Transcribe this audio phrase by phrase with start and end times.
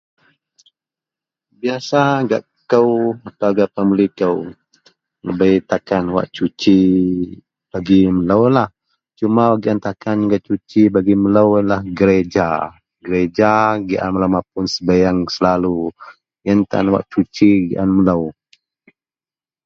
[1.61, 2.93] biasa gak kou
[3.29, 4.39] atau gak family kou,
[5.23, 6.79] debei takan wak suci
[7.71, 8.69] bagi meloulah,
[9.19, 12.49] Cuma wak giaan takan wak suci bagi melou ienlah gereja,
[13.05, 13.51] gereja
[13.89, 15.77] giaan melou mapun sebieng selalu,
[16.47, 18.23] ien tan wak suci giaan melou